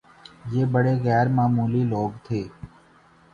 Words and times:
یہ 0.51 0.63
بڑے 0.73 0.93
غیرمعمولی 1.03 1.83
لوگ 1.91 2.11
تھے 2.25 2.41